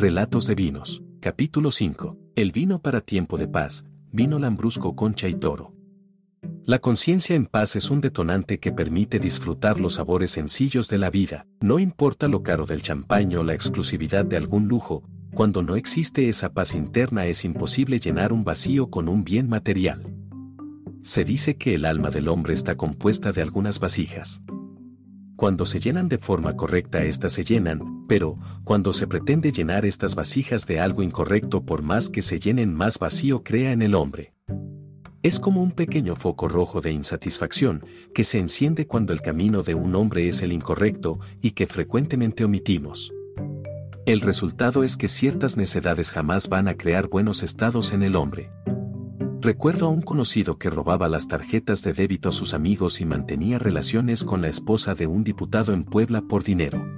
Relatos 0.00 0.46
de 0.46 0.54
vinos. 0.54 1.02
Capítulo 1.18 1.72
5. 1.72 2.16
El 2.36 2.52
vino 2.52 2.80
para 2.80 3.00
tiempo 3.00 3.36
de 3.36 3.48
paz. 3.48 3.84
Vino 4.12 4.38
lambrusco 4.38 4.94
concha 4.94 5.26
y 5.26 5.34
toro. 5.34 5.74
La 6.64 6.78
conciencia 6.78 7.34
en 7.34 7.46
paz 7.46 7.74
es 7.74 7.90
un 7.90 8.00
detonante 8.00 8.60
que 8.60 8.70
permite 8.70 9.18
disfrutar 9.18 9.80
los 9.80 9.94
sabores 9.94 10.30
sencillos 10.30 10.88
de 10.88 10.98
la 10.98 11.10
vida, 11.10 11.48
no 11.58 11.80
importa 11.80 12.28
lo 12.28 12.44
caro 12.44 12.64
del 12.64 12.80
champán 12.80 13.34
o 13.34 13.42
la 13.42 13.54
exclusividad 13.54 14.24
de 14.24 14.36
algún 14.36 14.68
lujo, 14.68 15.02
cuando 15.34 15.64
no 15.64 15.74
existe 15.74 16.28
esa 16.28 16.52
paz 16.52 16.76
interna 16.76 17.26
es 17.26 17.44
imposible 17.44 17.98
llenar 17.98 18.32
un 18.32 18.44
vacío 18.44 18.90
con 18.90 19.08
un 19.08 19.24
bien 19.24 19.48
material. 19.48 20.14
Se 21.02 21.24
dice 21.24 21.56
que 21.56 21.74
el 21.74 21.84
alma 21.84 22.10
del 22.10 22.28
hombre 22.28 22.54
está 22.54 22.76
compuesta 22.76 23.32
de 23.32 23.42
algunas 23.42 23.80
vasijas. 23.80 24.44
Cuando 25.34 25.66
se 25.66 25.80
llenan 25.80 26.08
de 26.08 26.18
forma 26.18 26.54
correcta 26.54 27.02
éstas 27.02 27.32
se 27.32 27.42
llenan, 27.42 27.97
pero, 28.08 28.38
cuando 28.64 28.92
se 28.92 29.06
pretende 29.06 29.52
llenar 29.52 29.84
estas 29.84 30.14
vasijas 30.16 30.66
de 30.66 30.80
algo 30.80 31.02
incorrecto 31.02 31.64
por 31.64 31.82
más 31.82 32.08
que 32.08 32.22
se 32.22 32.40
llenen 32.40 32.74
más 32.74 32.98
vacío 32.98 33.44
crea 33.44 33.70
en 33.70 33.82
el 33.82 33.94
hombre. 33.94 34.32
Es 35.22 35.38
como 35.38 35.62
un 35.62 35.72
pequeño 35.72 36.16
foco 36.16 36.48
rojo 36.48 36.80
de 36.80 36.90
insatisfacción 36.90 37.84
que 38.14 38.24
se 38.24 38.38
enciende 38.38 38.86
cuando 38.86 39.12
el 39.12 39.20
camino 39.20 39.62
de 39.62 39.74
un 39.74 39.94
hombre 39.94 40.26
es 40.26 40.42
el 40.42 40.52
incorrecto 40.52 41.20
y 41.42 41.50
que 41.50 41.66
frecuentemente 41.66 42.44
omitimos. 42.44 43.12
El 44.06 44.22
resultado 44.22 44.84
es 44.84 44.96
que 44.96 45.08
ciertas 45.08 45.58
necedades 45.58 46.10
jamás 46.10 46.48
van 46.48 46.66
a 46.66 46.76
crear 46.76 47.08
buenos 47.08 47.42
estados 47.42 47.92
en 47.92 48.02
el 48.02 48.16
hombre. 48.16 48.50
Recuerdo 49.42 49.86
a 49.86 49.90
un 49.90 50.00
conocido 50.02 50.56
que 50.56 50.70
robaba 50.70 51.08
las 51.08 51.28
tarjetas 51.28 51.82
de 51.82 51.92
débito 51.92 52.30
a 52.30 52.32
sus 52.32 52.54
amigos 52.54 53.00
y 53.02 53.04
mantenía 53.04 53.58
relaciones 53.58 54.24
con 54.24 54.40
la 54.40 54.48
esposa 54.48 54.94
de 54.94 55.06
un 55.06 55.24
diputado 55.24 55.74
en 55.74 55.84
Puebla 55.84 56.22
por 56.22 56.42
dinero. 56.42 56.97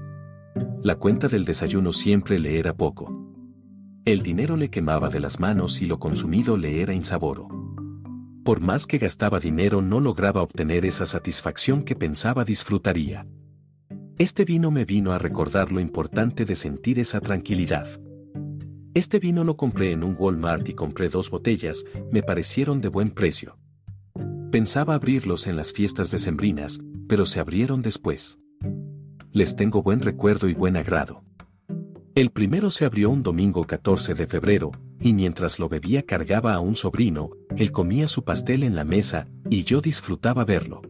La 0.83 0.95
cuenta 0.95 1.28
del 1.28 1.45
desayuno 1.45 1.92
siempre 1.92 2.39
le 2.39 2.59
era 2.59 2.75
poco. 2.75 3.14
El 4.06 4.23
dinero 4.23 4.56
le 4.56 4.70
quemaba 4.70 5.11
de 5.11 5.20
las 5.20 5.39
manos 5.39 5.83
y 5.83 5.86
lo 5.86 5.98
consumido 5.98 6.56
le 6.56 6.81
era 6.81 6.95
insaboro. 6.95 7.48
Por 8.45 8.61
más 8.61 8.86
que 8.86 8.97
gastaba 8.97 9.41
dinero 9.41 9.83
no 9.83 10.01
lograba 10.01 10.41
obtener 10.41 10.86
esa 10.86 11.05
satisfacción 11.05 11.83
que 11.83 11.97
pensaba 11.97 12.47
disfrutaría. 12.47 13.27
Este 14.17 14.47
vino 14.47 14.70
me 14.70 14.86
vino 14.86 15.12
a 15.12 15.19
recordar 15.19 15.70
lo 15.70 15.81
importante 15.81 16.47
de 16.47 16.56
sentir 16.56 16.98
esa 16.98 17.20
tranquilidad. 17.20 17.86
Este 18.95 19.19
vino 19.19 19.45
lo 19.45 19.58
compré 19.58 19.92
en 19.92 20.03
un 20.03 20.17
Walmart 20.19 20.67
y 20.70 20.73
compré 20.73 21.11
dos 21.11 21.28
botellas, 21.28 21.84
me 22.11 22.23
parecieron 22.23 22.81
de 22.81 22.89
buen 22.89 23.11
precio. 23.11 23.58
Pensaba 24.51 24.95
abrirlos 24.95 25.47
en 25.47 25.56
las 25.56 25.75
fiestas 25.75 26.11
decembrinas, 26.11 26.81
pero 27.06 27.27
se 27.27 27.39
abrieron 27.39 27.83
después. 27.83 28.39
Les 29.33 29.55
tengo 29.55 29.81
buen 29.83 30.00
recuerdo 30.00 30.48
y 30.48 30.55
buen 30.55 30.77
agrado. 30.77 31.23
El 32.17 32.31
primero 32.31 32.70
se 32.70 32.84
abrió 32.84 33.11
un 33.11 33.23
domingo 33.23 33.64
14 33.64 34.14
de 34.14 34.27
febrero, 34.27 34.73
y 35.00 35.12
mientras 35.12 35.61
lo 35.61 35.69
bebía 35.69 36.03
cargaba 36.03 36.55
a 36.55 36.61
un 36.61 36.75
sobrino, 36.75 37.31
él 37.56 37.70
comía 37.70 38.08
su 38.08 38.25
pastel 38.25 38.64
en 38.64 38.75
la 38.75 38.83
mesa, 38.83 39.28
y 39.48 39.62
yo 39.62 39.81
disfrutaba 39.81 40.45
verlo. 40.45 40.83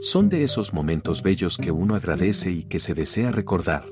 Son 0.00 0.28
de 0.28 0.44
esos 0.44 0.74
momentos 0.74 1.22
bellos 1.22 1.56
que 1.56 1.70
uno 1.70 1.94
agradece 1.94 2.50
y 2.50 2.64
que 2.64 2.78
se 2.78 2.92
desea 2.92 3.32
recordar. 3.32 3.86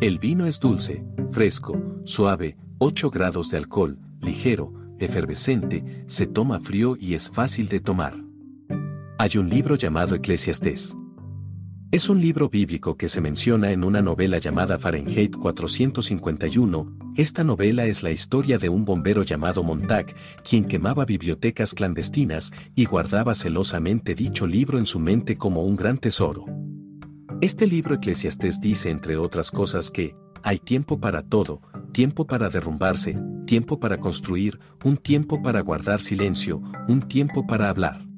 El 0.00 0.20
vino 0.20 0.46
es 0.46 0.60
dulce, 0.60 1.04
fresco, 1.32 1.76
suave, 2.04 2.56
8 2.78 3.10
grados 3.10 3.50
de 3.50 3.56
alcohol, 3.56 3.98
ligero, 4.20 4.72
efervescente, 5.00 6.04
se 6.06 6.28
toma 6.28 6.60
frío 6.60 6.96
y 6.98 7.14
es 7.14 7.30
fácil 7.30 7.68
de 7.68 7.80
tomar. 7.80 8.16
Hay 9.18 9.36
un 9.38 9.50
libro 9.50 9.74
llamado 9.74 10.14
Eclesiastés. 10.14 10.96
Es 11.92 12.08
un 12.08 12.20
libro 12.20 12.48
bíblico 12.48 12.96
que 12.96 13.08
se 13.08 13.20
menciona 13.20 13.72
en 13.72 13.82
una 13.82 14.00
novela 14.00 14.38
llamada 14.38 14.78
Fahrenheit 14.78 15.34
451. 15.34 16.96
Esta 17.16 17.42
novela 17.42 17.84
es 17.86 18.04
la 18.04 18.12
historia 18.12 18.58
de 18.58 18.68
un 18.68 18.84
bombero 18.84 19.24
llamado 19.24 19.64
Montag, 19.64 20.14
quien 20.48 20.66
quemaba 20.66 21.04
bibliotecas 21.04 21.74
clandestinas 21.74 22.52
y 22.76 22.84
guardaba 22.84 23.34
celosamente 23.34 24.14
dicho 24.14 24.46
libro 24.46 24.78
en 24.78 24.86
su 24.86 25.00
mente 25.00 25.36
como 25.36 25.64
un 25.64 25.74
gran 25.74 25.98
tesoro. 25.98 26.44
Este 27.40 27.66
libro 27.66 27.96
Eclesiastés 27.96 28.60
dice 28.60 28.90
entre 28.90 29.16
otras 29.16 29.50
cosas 29.50 29.90
que, 29.90 30.14
hay 30.44 30.58
tiempo 30.60 31.00
para 31.00 31.22
todo, 31.22 31.60
tiempo 31.92 32.24
para 32.24 32.50
derrumbarse, 32.50 33.18
tiempo 33.46 33.80
para 33.80 33.98
construir, 33.98 34.60
un 34.84 34.96
tiempo 34.96 35.42
para 35.42 35.60
guardar 35.60 36.00
silencio, 36.00 36.62
un 36.86 37.02
tiempo 37.02 37.48
para 37.48 37.68
hablar. 37.68 38.09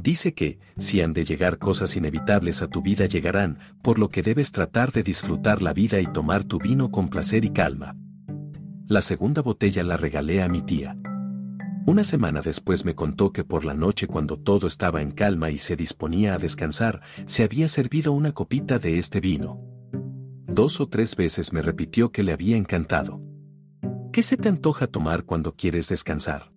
Dice 0.00 0.32
que, 0.32 0.60
si 0.76 1.00
han 1.00 1.12
de 1.12 1.24
llegar 1.24 1.58
cosas 1.58 1.96
inevitables 1.96 2.62
a 2.62 2.68
tu 2.68 2.82
vida 2.82 3.06
llegarán, 3.06 3.58
por 3.82 3.98
lo 3.98 4.08
que 4.08 4.22
debes 4.22 4.52
tratar 4.52 4.92
de 4.92 5.02
disfrutar 5.02 5.60
la 5.60 5.72
vida 5.72 5.98
y 5.98 6.06
tomar 6.06 6.44
tu 6.44 6.60
vino 6.60 6.92
con 6.92 7.08
placer 7.08 7.44
y 7.44 7.50
calma. 7.50 7.96
La 8.86 9.02
segunda 9.02 9.42
botella 9.42 9.82
la 9.82 9.96
regalé 9.96 10.40
a 10.40 10.48
mi 10.48 10.62
tía. 10.62 10.96
Una 11.84 12.04
semana 12.04 12.42
después 12.42 12.84
me 12.84 12.94
contó 12.94 13.32
que 13.32 13.42
por 13.42 13.64
la 13.64 13.74
noche 13.74 14.06
cuando 14.06 14.38
todo 14.38 14.68
estaba 14.68 15.02
en 15.02 15.10
calma 15.10 15.50
y 15.50 15.58
se 15.58 15.74
disponía 15.74 16.34
a 16.34 16.38
descansar, 16.38 17.02
se 17.26 17.42
había 17.42 17.66
servido 17.66 18.12
una 18.12 18.30
copita 18.30 18.78
de 18.78 18.98
este 18.98 19.18
vino. 19.18 19.60
Dos 20.46 20.80
o 20.80 20.88
tres 20.88 21.16
veces 21.16 21.52
me 21.52 21.60
repitió 21.60 22.12
que 22.12 22.22
le 22.22 22.32
había 22.32 22.56
encantado. 22.56 23.20
¿Qué 24.12 24.22
se 24.22 24.36
te 24.36 24.48
antoja 24.48 24.86
tomar 24.86 25.24
cuando 25.24 25.56
quieres 25.56 25.88
descansar? 25.88 26.52